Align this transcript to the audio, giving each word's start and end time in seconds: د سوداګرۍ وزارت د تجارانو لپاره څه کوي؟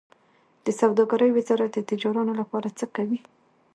د 0.65 0.67
سوداګرۍ 0.79 1.29
وزارت 1.33 1.69
د 1.73 1.79
تجارانو 1.89 2.33
لپاره 2.41 2.67
څه 2.79 2.85
کوي؟ 2.95 3.19